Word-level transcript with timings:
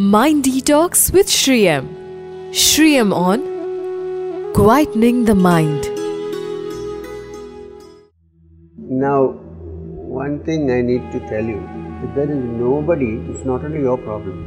Mind 0.00 0.44
Detox 0.44 1.12
with 1.12 1.28
Sri 1.28 1.68
M. 1.68 1.86
Shriyam 2.52 3.12
on 3.14 3.40
Quietening 4.54 5.26
the 5.26 5.34
Mind. 5.34 5.84
Now, 8.78 9.32
one 10.20 10.42
thing 10.42 10.70
I 10.70 10.80
need 10.80 11.12
to 11.12 11.20
tell 11.28 11.44
you 11.44 11.60
that 12.00 12.14
there 12.14 12.30
is 12.30 12.38
nobody, 12.38 13.20
it's 13.28 13.44
not 13.44 13.62
only 13.62 13.80
your 13.80 13.98
problem, 13.98 14.38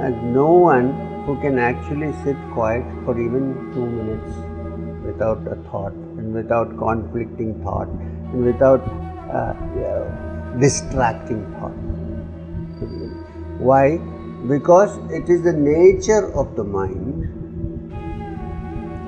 and 0.00 0.34
no 0.34 0.50
one 0.50 0.90
who 1.24 1.40
can 1.40 1.60
actually 1.60 2.12
sit 2.24 2.36
quiet 2.52 2.82
for 3.04 3.16
even 3.16 3.70
two 3.74 3.86
minutes 3.86 4.34
without 5.06 5.46
a 5.46 5.54
thought 5.70 5.92
and 5.92 6.34
without 6.34 6.76
conflicting 6.76 7.62
thought 7.62 7.86
and 7.86 8.44
without 8.44 8.82
uh, 9.30 9.54
uh, 9.86 10.58
distracting 10.58 11.46
thought. 11.60 11.78
Why? 13.60 14.00
Because 14.48 14.98
it 15.10 15.28
is 15.30 15.42
the 15.42 15.52
nature 15.52 16.32
of 16.34 16.54
the 16.54 16.64
mind, 16.64 17.24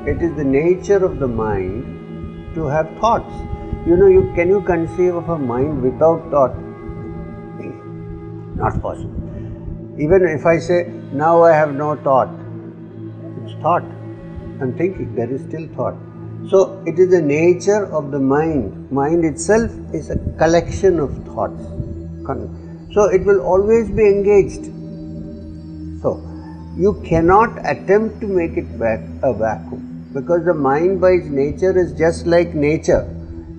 it 0.08 0.22
is 0.22 0.34
the 0.36 0.44
nature 0.44 1.04
of 1.04 1.18
the 1.18 1.28
mind 1.28 2.54
to 2.54 2.64
have 2.64 2.88
thoughts. 3.00 3.34
You 3.86 3.96
know, 3.96 4.06
you 4.06 4.32
can 4.34 4.48
you 4.48 4.62
conceive 4.62 5.14
of 5.14 5.28
a 5.28 5.38
mind 5.38 5.82
without 5.82 6.30
thought? 6.30 6.56
Not 8.56 8.80
possible. 8.80 9.12
Even 9.98 10.26
if 10.26 10.46
I 10.46 10.58
say, 10.58 10.90
now 11.12 11.42
I 11.42 11.52
have 11.52 11.74
no 11.74 11.96
thought, 11.96 12.30
it's 13.44 13.52
thought. 13.60 13.84
I'm 14.62 14.72
thinking, 14.78 15.14
there 15.14 15.30
is 15.30 15.42
still 15.42 15.68
thought. 15.76 15.96
So 16.48 16.82
it 16.86 16.98
is 16.98 17.10
the 17.10 17.20
nature 17.20 17.84
of 17.92 18.10
the 18.10 18.18
mind. 18.18 18.90
Mind 18.90 19.24
itself 19.26 19.70
is 19.92 20.08
a 20.08 20.16
collection 20.38 20.98
of 20.98 21.12
thoughts. 21.26 21.62
So 22.94 23.04
it 23.04 23.24
will 23.26 23.40
always 23.40 23.90
be 23.90 24.06
engaged. 24.06 24.72
So 26.02 26.22
you 26.76 27.00
cannot 27.04 27.58
attempt 27.64 28.20
to 28.20 28.26
make 28.26 28.56
it 28.56 28.78
back 28.78 29.00
a 29.22 29.32
vacuum 29.32 29.96
because 30.12 30.44
the 30.44 30.54
mind 30.54 31.00
by 31.00 31.10
its 31.10 31.26
nature 31.26 31.76
is 31.78 31.92
just 31.92 32.26
like 32.26 32.54
nature. 32.54 33.04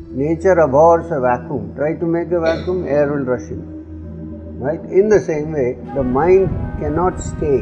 Nature 0.10 0.60
abhors 0.60 1.12
a 1.12 1.20
vacuum. 1.20 1.74
Try 1.76 1.96
to 1.96 2.06
make 2.06 2.32
a 2.32 2.40
vacuum, 2.40 2.88
air 2.88 3.12
will 3.12 3.26
rush 3.26 3.50
in. 3.52 4.60
Right? 4.60 4.80
In 4.82 5.10
the 5.10 5.20
same 5.20 5.52
way, 5.52 5.78
the 5.94 6.04
mind 6.04 6.50
cannot 6.80 7.20
stay 7.20 7.60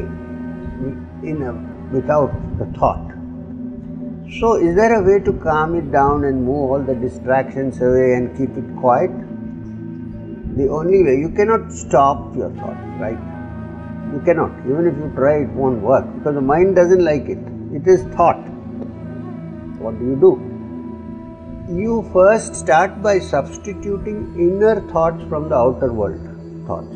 in 1.22 1.42
a, 1.42 1.52
without 1.94 2.32
the 2.58 2.66
thought. 2.78 3.12
So, 4.40 4.54
is 4.54 4.74
there 4.74 4.94
a 4.94 5.02
way 5.02 5.22
to 5.24 5.32
calm 5.34 5.74
it 5.74 5.92
down 5.92 6.24
and 6.24 6.44
move 6.44 6.70
all 6.70 6.82
the 6.82 6.94
distractions 6.94 7.80
away 7.80 8.14
and 8.14 8.36
keep 8.36 8.56
it 8.56 8.76
quiet? 8.80 9.10
The 10.56 10.68
only 10.68 11.04
way, 11.04 11.16
you 11.16 11.28
cannot 11.36 11.70
stop 11.72 12.34
your 12.34 12.50
thought, 12.50 12.78
right? 12.98 13.35
You 14.12 14.22
cannot. 14.24 14.52
Even 14.66 14.86
if 14.86 14.96
you 14.96 15.10
try, 15.14 15.42
it 15.42 15.48
won't 15.50 15.82
work 15.82 16.04
because 16.18 16.34
the 16.34 16.40
mind 16.40 16.76
doesn't 16.76 17.04
like 17.04 17.28
it. 17.28 17.38
It 17.72 17.86
is 17.86 18.02
thought. 18.14 18.38
What 19.78 19.98
do 19.98 20.04
you 20.04 20.16
do? 20.16 20.32
You 21.68 22.08
first 22.12 22.54
start 22.54 23.02
by 23.02 23.18
substituting 23.18 24.34
inner 24.38 24.80
thoughts 24.92 25.22
from 25.28 25.48
the 25.48 25.56
outer 25.56 25.92
world 25.92 26.20
thoughts. 26.66 26.94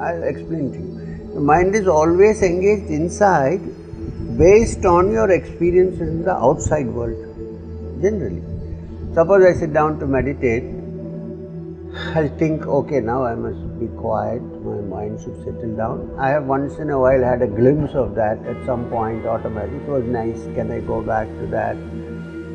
I'll 0.00 0.22
explain 0.22 0.72
to 0.72 0.78
you. 0.78 1.34
The 1.34 1.40
mind 1.40 1.74
is 1.74 1.88
always 1.88 2.42
engaged 2.42 2.90
inside 2.90 3.60
based 4.38 4.84
on 4.84 5.10
your 5.10 5.30
experiences 5.30 6.00
in 6.00 6.22
the 6.22 6.34
outside 6.34 6.86
world, 6.86 7.16
generally. 8.00 8.42
Suppose 9.14 9.44
I 9.44 9.52
sit 9.58 9.72
down 9.72 9.98
to 10.00 10.06
meditate, 10.06 10.64
I'll 12.14 12.28
think, 12.36 12.66
okay, 12.66 13.00
now 13.00 13.24
I 13.24 13.34
must 13.34 13.58
be 13.84 13.96
quiet, 13.96 14.42
my 14.64 14.80
mind 14.96 15.20
should 15.20 15.36
settle 15.44 15.76
down. 15.76 16.14
I 16.18 16.30
have 16.30 16.44
once 16.44 16.78
in 16.78 16.90
a 16.90 16.98
while 16.98 17.22
had 17.22 17.42
a 17.42 17.46
glimpse 17.46 17.94
of 17.94 18.14
that 18.14 18.44
at 18.46 18.64
some 18.64 18.88
point, 18.90 19.26
automatically. 19.26 19.78
It 19.78 19.88
was 19.88 20.04
nice, 20.04 20.44
can 20.54 20.70
I 20.70 20.80
go 20.80 21.02
back 21.02 21.28
to 21.28 21.46
that? 21.48 21.76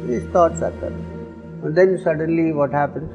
These 0.08 0.26
thoughts 0.32 0.62
are 0.62 0.72
coming. 0.72 1.06
And 1.64 1.76
then 1.76 2.00
suddenly 2.04 2.52
what 2.54 2.72
happens? 2.72 3.10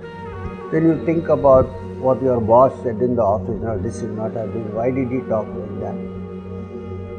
Then 0.72 0.84
you 0.84 1.04
think 1.04 1.28
about 1.28 1.66
what 1.98 2.22
your 2.22 2.40
boss 2.40 2.72
said 2.82 3.00
in 3.00 3.16
the 3.16 3.22
office, 3.22 3.60
no, 3.62 3.78
this 3.78 3.96
is 3.96 4.10
not 4.16 4.32
happening, 4.32 4.74
why 4.74 4.90
did 4.90 5.08
he 5.08 5.20
talk 5.28 5.46
like 5.48 5.80
that? 5.80 5.96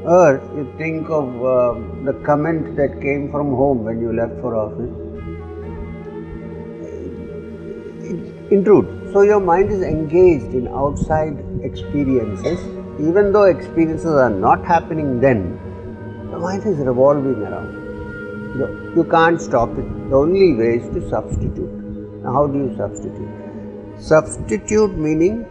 Or 0.06 0.42
you 0.56 0.72
think 0.78 1.10
of 1.10 1.28
uh, 1.44 1.74
the 2.04 2.14
comment 2.24 2.76
that 2.76 3.02
came 3.02 3.32
from 3.32 3.56
home 3.56 3.84
when 3.84 4.00
you 4.00 4.14
left 4.14 4.40
for 4.40 4.56
office. 4.56 4.94
It 8.08 8.52
intrudes. 8.52 9.05
So 9.16 9.22
your 9.22 9.40
mind 9.40 9.72
is 9.72 9.82
engaged 9.82 10.54
in 10.54 10.68
outside 10.68 11.38
experiences, 11.64 12.60
even 13.00 13.32
though 13.32 13.44
experiences 13.44 14.12
are 14.12 14.30
not 14.30 14.66
happening 14.66 15.22
then, 15.22 15.58
the 16.32 16.38
mind 16.38 16.66
is 16.66 16.80
revolving 16.80 17.42
around. 17.42 17.72
You, 18.60 18.92
you 18.94 19.04
can't 19.06 19.40
stop 19.40 19.70
it. 19.78 20.10
The 20.10 20.18
only 20.18 20.56
way 20.56 20.80
is 20.80 20.94
to 20.96 21.10
substitute. 21.10 21.76
Now, 22.24 22.34
how 22.34 22.48
do 22.48 22.58
you 22.60 22.76
substitute? 22.76 24.02
Substitute 24.02 24.98
meaning 24.98 25.46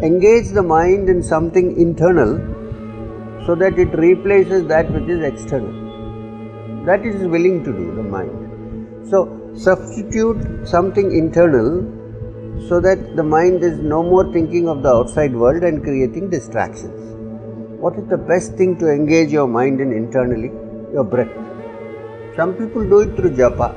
engage 0.00 0.50
the 0.50 0.62
mind 0.62 1.08
in 1.08 1.24
something 1.24 1.76
internal 1.76 2.36
so 3.46 3.56
that 3.56 3.80
it 3.80 3.98
replaces 3.98 4.68
that 4.68 4.88
which 4.92 5.08
is 5.08 5.24
external. 5.24 6.84
That 6.84 7.04
is 7.04 7.26
willing 7.26 7.64
to 7.64 7.72
do, 7.72 7.96
the 7.96 8.04
mind. 8.04 9.10
So, 9.10 9.50
substitute 9.56 10.68
something 10.68 11.10
internal 11.10 11.98
so 12.68 12.80
that 12.80 13.16
the 13.16 13.22
mind 13.22 13.62
is 13.62 13.78
no 13.78 14.02
more 14.02 14.30
thinking 14.32 14.68
of 14.68 14.82
the 14.82 14.88
outside 14.88 15.34
world 15.34 15.62
and 15.62 15.82
creating 15.82 16.30
distractions. 16.30 17.00
What 17.80 17.96
is 17.96 18.06
the 18.08 18.18
best 18.18 18.54
thing 18.54 18.78
to 18.78 18.88
engage 18.88 19.32
your 19.32 19.48
mind 19.48 19.80
in 19.80 19.92
internally? 19.92 20.50
Your 20.92 21.04
breath. 21.04 21.32
Some 22.36 22.54
people 22.54 22.88
do 22.88 23.00
it 23.00 23.16
through 23.16 23.30
japa. 23.30 23.74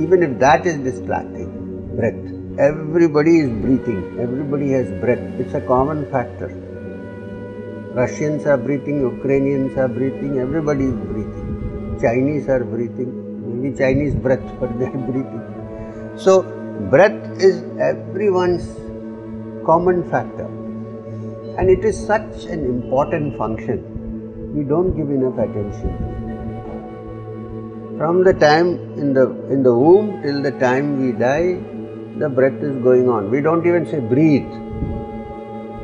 Even 0.00 0.22
if 0.22 0.38
that 0.40 0.66
is 0.66 0.76
distracting, 0.78 1.96
breath. 1.96 2.34
Everybody 2.58 3.38
is 3.38 3.48
breathing, 3.48 4.18
everybody 4.20 4.70
has 4.72 4.88
breath. 5.00 5.40
It's 5.40 5.54
a 5.54 5.60
common 5.60 6.08
factor. 6.10 6.48
Russians 7.94 8.44
are 8.46 8.58
breathing, 8.58 9.00
Ukrainians 9.00 9.76
are 9.76 9.88
breathing, 9.88 10.38
everybody 10.38 10.84
is 10.84 10.94
breathing. 10.94 11.98
Chinese 12.00 12.48
are 12.48 12.64
breathing, 12.64 13.10
maybe 13.62 13.76
Chinese 13.76 14.14
breath, 14.14 14.44
but 14.60 14.78
they 14.78 14.86
are 14.86 15.04
breathing. 15.10 15.53
So, 16.16 16.42
breath 16.90 17.42
is 17.42 17.62
everyone's 17.80 18.66
common 19.66 20.08
factor. 20.10 20.46
And 21.58 21.68
it 21.68 21.84
is 21.84 21.98
such 22.06 22.44
an 22.44 22.64
important 22.64 23.36
function, 23.36 23.82
we 24.54 24.62
don't 24.64 24.96
give 24.96 25.10
enough 25.10 25.38
attention 25.38 25.88
to 25.98 26.04
it. 26.10 27.98
From 27.98 28.22
the 28.24 28.32
time 28.32 28.68
in 28.98 29.14
the 29.14 29.30
in 29.50 29.62
the 29.62 29.72
womb 29.72 30.22
till 30.22 30.42
the 30.42 30.52
time 30.52 31.00
we 31.00 31.12
die, 31.12 31.58
the 32.18 32.28
breath 32.28 32.62
is 32.62 32.76
going 32.82 33.08
on. 33.08 33.30
We 33.30 33.40
don't 33.40 33.66
even 33.66 33.86
say 33.86 34.00
breathe. 34.00 34.52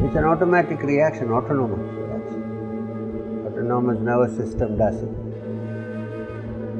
It's 0.04 0.16
an 0.16 0.24
automatic 0.24 0.82
reaction, 0.82 1.30
autonomous 1.30 1.86
reaction. 1.92 3.46
Autonomous 3.46 4.00
nervous 4.00 4.36
system 4.36 4.76
does 4.76 5.02
it. 5.02 5.08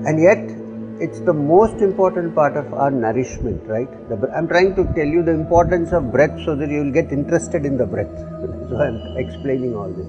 And 0.06 0.20
yet, 0.20 0.59
it's 1.00 1.20
the 1.20 1.32
most 1.32 1.80
important 1.80 2.34
part 2.34 2.56
of 2.56 2.72
our 2.74 2.90
nourishment, 2.90 3.62
right? 3.66 3.88
I'm 4.36 4.46
trying 4.46 4.74
to 4.76 4.84
tell 4.94 5.06
you 5.06 5.22
the 5.22 5.32
importance 5.32 5.92
of 5.92 6.12
breath 6.12 6.38
so 6.44 6.54
that 6.54 6.68
you 6.68 6.84
will 6.84 6.92
get 6.92 7.10
interested 7.10 7.64
in 7.64 7.78
the 7.78 7.86
breath. 7.86 8.10
so 8.68 8.76
I'm 8.78 9.16
explaining 9.16 9.74
all 9.74 9.90
this. 9.90 10.06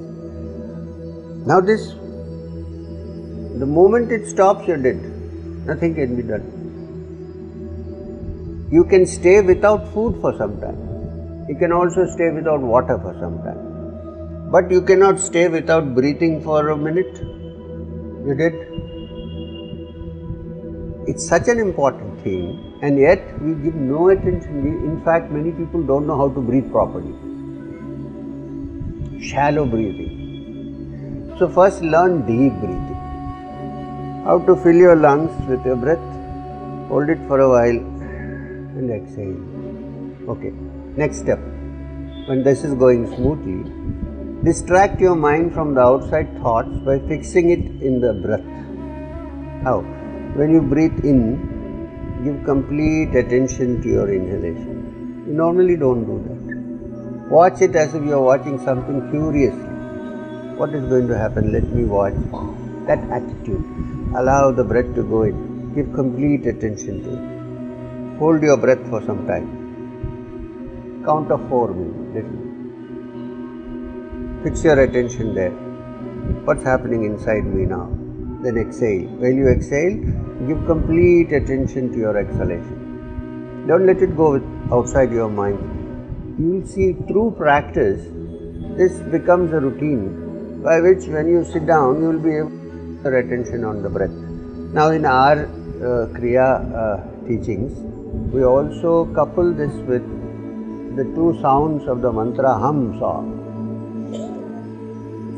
Now, 1.48 1.62
this, 1.62 1.88
the 3.60 3.66
moment 3.66 4.12
it 4.12 4.28
stops, 4.28 4.68
you're 4.68 4.78
dead. 4.78 5.02
Nothing 5.66 5.96
can 5.96 6.16
be 6.18 6.24
done. 6.24 6.58
You 8.70 8.84
can 8.84 9.06
stay 9.06 9.42
without 9.42 9.94
food 9.94 10.20
for 10.20 10.38
some 10.38 10.60
time. 10.60 11.48
You 11.48 11.56
can 11.56 11.72
also 11.72 12.06
stay 12.06 12.30
without 12.30 12.60
water 12.60 12.98
for 12.98 13.14
some 13.20 13.38
time. 13.44 14.52
But 14.52 14.70
you 14.70 14.82
cannot 14.82 15.20
stay 15.20 15.48
without 15.48 15.96
breathing 15.96 16.42
for 16.44 16.70
a 16.70 16.78
minute. 16.78 17.18
You 18.28 18.36
did? 18.38 18.91
It's 21.08 21.28
such 21.28 21.48
an 21.48 21.58
important 21.58 22.22
thing, 22.24 22.78
and 22.84 23.00
yet 23.00 23.22
we 23.42 23.56
give 23.56 23.74
no 23.74 24.10
attention. 24.10 24.66
In 24.66 25.02
fact, 25.04 25.32
many 25.32 25.52
people 25.52 25.82
don't 25.82 26.06
know 26.06 26.16
how 26.16 26.30
to 26.30 26.40
breathe 26.40 26.72
properly. 26.72 27.14
Shallow 29.20 29.66
breathing. 29.66 31.36
So, 31.40 31.50
first 31.50 31.82
learn 31.82 32.22
deep 32.28 32.54
breathing. 32.60 33.00
How 34.26 34.44
to 34.46 34.56
fill 34.56 34.76
your 34.76 34.96
lungs 34.96 35.32
with 35.50 35.66
your 35.66 35.76
breath, 35.76 36.06
hold 36.88 37.10
it 37.10 37.18
for 37.28 37.40
a 37.40 37.50
while, 37.50 37.80
and 38.78 38.92
exhale. 38.92 40.30
Okay, 40.30 40.54
next 40.96 41.18
step. 41.18 41.40
When 42.28 42.44
this 42.44 42.64
is 42.64 42.76
going 42.76 43.08
smoothly, 43.16 43.64
distract 44.44 45.02
your 45.02 45.16
mind 45.16 45.56
from 45.56 45.74
the 45.74 45.82
outside 45.82 46.32
thoughts 46.44 46.78
by 46.86 47.00
fixing 47.08 47.50
it 47.50 47.82
in 47.82 48.00
the 48.00 48.14
breath. 48.14 48.46
How? 49.64 49.84
When 50.34 50.52
you 50.54 50.62
breathe 50.62 51.04
in, 51.04 52.24
give 52.24 52.44
complete 52.46 53.16
attention 53.16 53.82
to 53.82 53.90
your 53.90 54.10
inhalation. 54.10 55.26
You 55.28 55.34
normally 55.34 55.76
don't 55.76 56.06
do 56.06 56.18
that. 56.28 57.30
Watch 57.30 57.62
it 57.62 57.76
as 57.76 57.94
if 57.94 58.04
you 58.04 58.14
are 58.14 58.22
watching 58.22 58.58
something 58.64 59.12
curiously. 59.12 59.70
What 60.58 60.74
is 60.74 60.86
going 60.86 61.08
to 61.10 61.18
happen? 61.18 61.52
Let 61.52 61.64
me 61.64 61.84
watch. 61.84 62.14
That 62.88 63.00
attitude. 63.10 63.66
Allow 64.16 64.52
the 64.52 64.64
breath 64.64 64.94
to 64.96 65.04
go 65.04 65.24
in. 65.24 65.74
Give 65.76 65.94
complete 65.94 66.46
attention 66.46 67.04
to 67.04 67.10
it. 67.18 68.20
Hold 68.20 68.42
your 68.42 68.58
breath 68.58 68.88
for 68.90 69.02
some 69.06 69.28
time. 69.28 69.48
Count 71.06 71.32
of 71.32 71.48
four 71.50 71.74
minutes. 71.74 72.30
Fix 74.44 74.64
your 74.64 74.80
attention 74.80 75.36
there. 75.36 75.52
What's 76.46 76.64
happening 76.64 77.04
inside 77.04 77.46
me 77.46 77.66
now? 77.66 78.01
Then 78.44 78.58
exhale. 78.58 79.08
While 79.22 79.34
you 79.34 79.48
exhale, 79.50 79.96
give 80.48 80.66
complete 80.66 81.32
attention 81.32 81.92
to 81.94 81.98
your 81.98 82.18
exhalation. 82.18 83.66
Don't 83.68 83.86
let 83.86 84.02
it 84.02 84.18
go 84.18 84.42
outside 84.72 85.12
your 85.12 85.30
mind. 85.30 85.60
You 86.40 86.48
will 86.54 86.68
see 86.68 86.94
through 87.08 87.36
practice, 87.38 88.02
this 88.78 88.94
becomes 89.12 89.54
a 89.54 89.60
routine 89.60 90.62
by 90.64 90.80
which 90.80 91.06
when 91.06 91.28
you 91.28 91.44
sit 91.44 91.66
down, 91.66 92.02
you 92.02 92.10
will 92.10 92.20
be 92.20 92.38
able 92.38 92.50
to 92.50 93.10
your 93.10 93.18
attention 93.18 93.64
on 93.64 93.82
the 93.84 93.90
breath. 93.90 94.12
Now, 94.74 94.90
in 94.92 95.06
our 95.06 95.46
uh, 95.46 96.08
Kriya 96.16 96.50
uh, 96.74 97.28
teachings, 97.28 97.74
we 98.34 98.44
also 98.44 99.06
couple 99.14 99.54
this 99.54 99.74
with 99.88 100.06
the 100.96 101.04
two 101.16 101.38
sounds 101.42 101.88
of 101.88 102.02
the 102.02 102.12
mantra 102.12 102.60
Ham 102.60 102.98
Sa. 103.00 103.22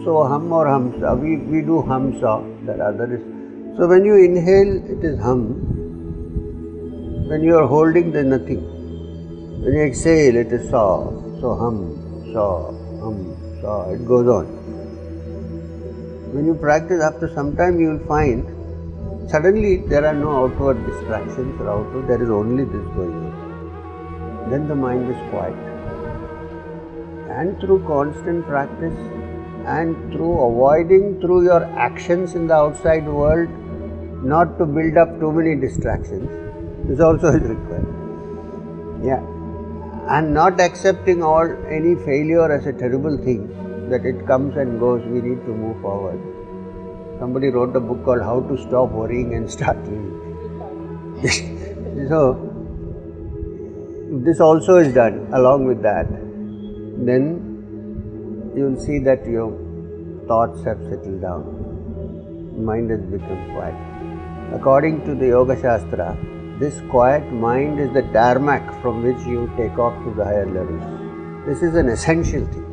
So 0.04 0.26
hum 0.28 0.52
or 0.52 0.66
hamsa, 0.66 1.18
we, 1.18 1.38
we 1.38 1.62
do 1.62 1.82
hamsa, 1.88 2.44
that 2.66 2.80
other 2.80 3.16
is. 3.16 3.22
So 3.78 3.88
when 3.88 4.06
you 4.06 4.16
inhale, 4.16 4.74
it 4.96 5.04
is 5.04 5.20
hum. 5.20 5.40
When 7.28 7.44
you 7.44 7.58
are 7.58 7.68
holding, 7.68 8.12
there 8.12 8.24
is 8.24 8.28
nothing. 8.28 8.62
When 9.64 9.74
you 9.74 9.84
exhale, 9.84 10.36
it 10.36 10.52
is 10.52 10.70
sa. 10.70 11.10
So 11.42 11.56
hum, 11.56 11.78
sa, 12.34 12.72
hum, 13.02 13.36
sa, 13.62 13.90
it 13.92 14.06
goes 14.06 14.28
on. 14.28 14.46
When 16.34 16.46
you 16.46 16.56
practice, 16.56 17.02
after 17.02 17.30
some 17.34 17.56
time, 17.56 17.80
you 17.80 17.90
will 17.90 18.08
find 18.08 19.30
suddenly 19.30 19.78
there 19.88 20.06
are 20.06 20.14
no 20.14 20.46
outward 20.46 20.86
distractions 20.86 21.60
or 21.62 21.70
outward, 21.70 22.08
there 22.08 22.22
is 22.22 22.30
only 22.30 22.66
this 22.66 22.88
going 22.96 23.14
on. 23.14 24.50
Then 24.50 24.68
the 24.68 24.76
mind 24.76 25.10
is 25.10 25.18
quiet. 25.30 25.56
And 27.30 27.60
through 27.60 27.84
constant 27.88 28.46
practice, 28.46 28.98
and 29.66 30.14
through 30.14 30.34
avoiding 30.48 31.20
through 31.22 31.44
your 31.44 31.64
actions 31.90 32.36
in 32.36 32.48
the 32.48 32.54
outside 32.54 33.06
world 33.08 33.50
not 34.24 34.58
to 34.58 34.66
build 34.66 34.98
up 34.98 35.20
too 35.20 35.32
many 35.32 35.56
distractions 35.56 36.44
this 36.86 37.00
also 37.00 37.28
is 37.28 37.44
required. 37.44 37.88
Yeah. 39.04 39.24
And 40.10 40.34
not 40.34 40.60
accepting 40.60 41.24
all 41.24 41.50
any 41.70 41.96
failure 41.96 42.52
as 42.52 42.66
a 42.66 42.74
terrible 42.74 43.18
thing 43.18 43.48
that 43.90 44.06
it 44.06 44.28
comes 44.28 44.58
and 44.58 44.80
goes 44.80 45.02
we 45.06 45.22
need 45.22 45.46
to 45.46 45.54
move 45.54 45.82
forward. 45.82 46.20
Somebody 47.20 47.48
wrote 47.48 47.74
a 47.76 47.80
book 47.80 48.04
called 48.04 48.22
how 48.22 48.42
to 48.42 48.58
stop 48.58 48.90
worrying 48.90 49.34
and 49.34 49.50
start 49.50 49.78
living. 49.86 50.20
So 52.10 52.20
this 54.26 54.40
also 54.42 54.78
is 54.78 54.94
done 54.94 55.30
along 55.32 55.66
with 55.66 55.82
that. 55.84 56.08
Then 56.10 57.53
you 58.56 58.66
will 58.66 58.80
see 58.80 59.00
that 59.00 59.26
your 59.26 59.52
thoughts 60.28 60.64
have 60.64 60.80
settled 60.90 61.22
down. 61.22 61.44
Mind 62.66 62.90
has 62.92 63.02
become 63.02 63.52
quiet. 63.54 63.76
According 64.54 65.04
to 65.06 65.16
the 65.16 65.28
Yoga 65.28 65.60
Shastra, 65.60 66.18
this 66.60 66.80
quiet 66.92 67.32
mind 67.32 67.80
is 67.80 67.92
the 67.94 68.04
tarmac 68.14 68.82
from 68.82 69.04
which 69.04 69.26
you 69.26 69.52
take 69.58 69.78
off 69.80 69.96
to 70.04 70.14
the 70.14 70.24
higher 70.24 70.46
levels. 70.46 70.84
This 71.48 71.64
is 71.64 71.76
an 71.76 71.90
essential 71.90 72.46
thing. 72.46 72.68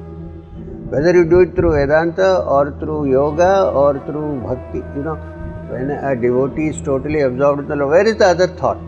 Whether 0.91 1.13
you 1.15 1.25
do 1.25 1.41
it 1.41 1.55
through 1.55 1.73
Vedanta 1.73 2.41
or 2.41 2.77
through 2.79 3.11
yoga 3.11 3.71
or 3.71 3.99
through 4.07 4.41
bhakti, 4.41 4.79
you 4.97 5.03
know, 5.03 5.17
when 5.71 5.91
a 5.91 6.15
devotee 6.15 6.69
is 6.69 6.83
totally 6.83 7.21
absorbed 7.21 7.63
in 7.63 7.69
the 7.69 7.77
Lord, 7.77 7.91
where 7.91 8.07
is 8.07 8.17
the 8.17 8.27
other 8.27 8.49
thought? 8.49 8.79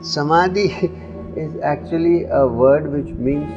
Samadhi 0.00 0.64
is 1.36 1.54
actually 1.62 2.24
a 2.24 2.46
word 2.46 2.90
which 2.90 3.14
means 3.14 3.48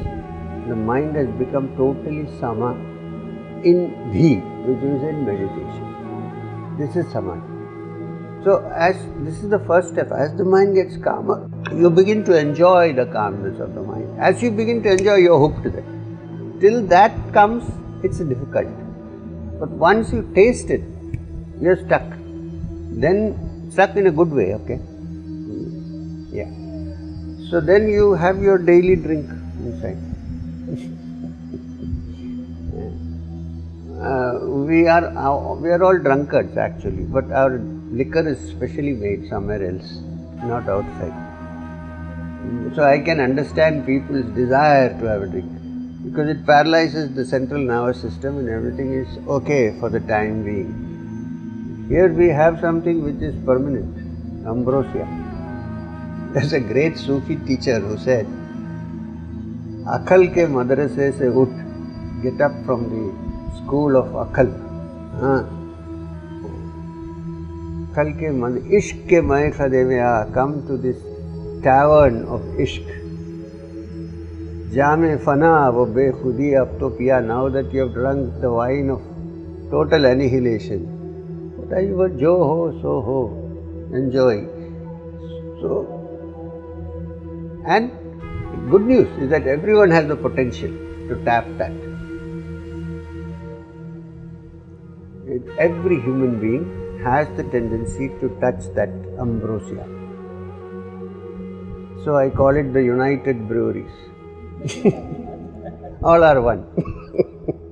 the 0.68 0.76
mind 0.76 1.16
has 1.16 1.28
become 1.38 1.68
totally 1.76 2.26
sama 2.38 2.72
in 3.64 3.90
dhi, 4.12 4.30
which 4.66 4.82
is 4.92 5.02
in 5.02 5.24
meditation. 5.24 5.86
This 6.78 6.96
is 6.96 7.10
samadhi. 7.12 7.56
So, 8.44 8.58
as 8.74 8.96
this 9.24 9.42
is 9.42 9.50
the 9.50 9.58
first 9.58 9.88
step, 9.88 10.12
as 10.12 10.36
the 10.36 10.44
mind 10.44 10.74
gets 10.74 10.96
calmer, 10.96 11.50
you 11.72 11.90
begin 11.90 12.22
to 12.24 12.38
enjoy 12.38 12.92
the 12.92 13.06
calmness 13.06 13.58
of 13.58 13.74
the 13.74 13.82
mind. 13.82 14.20
As 14.20 14.42
you 14.42 14.50
begin 14.50 14.82
to 14.84 14.92
enjoy, 14.92 15.16
you're 15.16 15.38
hooked 15.38 15.64
to 15.64 15.78
it. 15.78 16.60
Till 16.60 16.86
that 16.86 17.16
comes, 17.32 17.64
it's 18.04 18.18
difficult. 18.18 18.68
But 19.58 19.70
once 19.70 20.12
you 20.12 20.30
taste 20.34 20.70
it, 20.70 20.82
you're 21.60 21.76
stuck. 21.86 22.04
Then, 22.90 23.70
stuck 23.72 23.96
in 23.96 24.06
a 24.06 24.12
good 24.12 24.30
way, 24.30 24.54
okay? 24.54 24.78
Yeah. 26.30 26.50
So, 27.50 27.60
then 27.60 27.88
you 27.88 28.12
have 28.14 28.40
your 28.40 28.58
daily 28.58 28.96
drink 28.96 29.28
inside. 29.64 30.15
Uh, 34.06 34.38
we 34.70 34.86
are 34.86 35.06
uh, 35.18 35.54
we 35.54 35.68
are 35.68 35.82
all 35.82 35.98
drunkards 35.98 36.56
actually, 36.56 37.04
but 37.16 37.30
our 37.32 37.58
liquor 38.00 38.28
is 38.28 38.38
specially 38.50 38.92
made 38.92 39.28
somewhere 39.28 39.62
else, 39.68 39.98
not 40.44 40.68
outside. 40.68 41.16
So 42.76 42.84
I 42.84 43.00
can 43.00 43.18
understand 43.18 43.84
people's 43.84 44.26
desire 44.36 44.90
to 45.00 45.06
have 45.06 45.22
a 45.22 45.26
drink 45.26 45.50
because 46.04 46.28
it 46.28 46.46
paralyzes 46.46 47.12
the 47.16 47.24
central 47.24 47.60
nervous 47.60 48.00
system 48.00 48.38
and 48.38 48.48
everything 48.48 48.92
is 48.92 49.18
okay 49.26 49.76
for 49.80 49.90
the 49.90 49.98
time 49.98 50.44
being. 50.44 50.70
Here 51.88 52.12
we 52.12 52.28
have 52.28 52.60
something 52.60 53.02
which 53.02 53.20
is 53.20 53.34
permanent, 53.44 53.92
ambrosia. 54.46 55.06
There's 56.32 56.52
a 56.52 56.60
great 56.60 56.96
Sufi 56.96 57.36
teacher 57.36 57.80
who 57.80 57.98
said, 57.98 58.26
Akhal 59.98 60.28
ke 60.32 60.48
madrase 60.58 61.06
se 61.18 61.26
ut, 61.26 61.54
get 62.22 62.40
up 62.40 62.52
from 62.64 62.90
the 62.94 63.25
school 63.62 63.96
of 63.96 64.06
Akal. 64.24 64.48
Akal 67.90 68.08
ke 68.18 68.28
man, 68.34 68.60
ishq 68.70 69.06
ke 69.08 69.24
maye 69.24 69.50
khade 69.50 69.86
mein 69.88 70.00
aa, 70.00 70.24
come 70.32 70.66
to 70.66 70.76
this 70.76 70.96
tavern 71.62 72.24
of 72.24 72.42
ishq. 72.66 72.86
Jame 74.76 75.18
fana 75.24 75.72
wo 75.72 75.86
bekhudi 75.86 76.60
ab 76.60 76.78
to 76.78 76.90
piya, 76.90 77.24
now 77.24 77.48
that 77.48 77.72
you 77.72 77.80
have 77.80 77.94
drunk 77.94 78.40
the 78.40 78.50
wine 78.52 78.90
of 78.90 79.00
total 79.70 80.04
annihilation. 80.04 80.80
Whatever 81.56 82.08
jo 82.10 82.36
ho, 82.36 82.72
so 82.82 83.00
ho, 83.00 83.18
enjoy. 83.94 84.44
So, 85.60 85.68
and 87.66 87.90
good 88.70 88.82
news 88.82 89.08
is 89.22 89.30
that 89.30 89.46
everyone 89.46 89.90
has 89.90 90.06
the 90.06 90.16
potential 90.16 90.70
to 91.08 91.14
tap 91.24 91.46
that. 91.58 91.72
Every 95.58 96.00
human 96.00 96.40
being 96.40 96.64
has 97.04 97.28
the 97.36 97.44
tendency 97.44 98.08
to 98.20 98.28
touch 98.40 98.64
that 98.74 98.90
ambrosia. 99.20 99.86
So 102.04 102.16
I 102.16 102.30
call 102.30 102.56
it 102.56 102.72
the 102.72 102.82
United 102.82 103.48
Breweries. 103.48 103.90
All 106.02 106.22
are 106.22 106.40
one. 106.40 106.66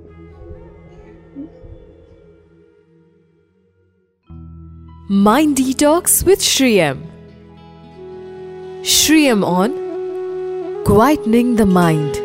Mind 5.09 5.57
Detox 5.59 6.25
with 6.25 6.43
Sri 6.43 6.81
M. 6.81 7.07
Sri 8.83 9.29
M 9.29 9.45
on 9.45 9.73
Quietening 10.85 11.57
the 11.57 11.67
Mind. 11.67 12.24